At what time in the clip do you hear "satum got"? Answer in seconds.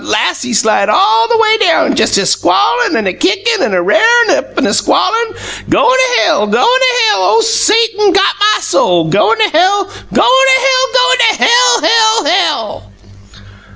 7.43-8.33